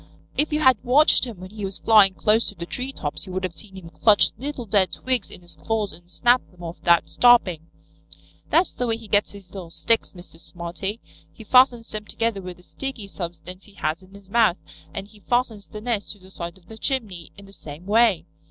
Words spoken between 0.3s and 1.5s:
"If you had watched him